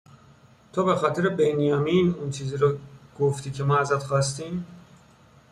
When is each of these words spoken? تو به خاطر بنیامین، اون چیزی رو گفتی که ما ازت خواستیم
تو 0.73 0.83
به 0.83 0.95
خاطر 0.95 1.29
بنیامین، 1.29 2.15
اون 2.19 2.29
چیزی 2.29 2.57
رو 2.57 2.77
گفتی 3.19 3.51
که 3.51 3.63
ما 3.63 3.77
ازت 3.77 4.03
خواستیم 4.03 4.65